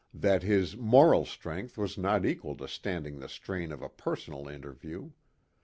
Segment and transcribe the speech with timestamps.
[0.15, 5.11] That his moral strength was not equal to standing the strain of a personal interview.